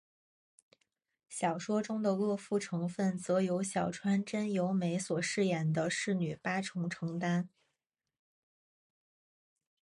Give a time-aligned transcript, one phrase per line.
[1.29, 7.47] 小说中的恶妇成份则由小川真由美所饰演的侍女八重承担。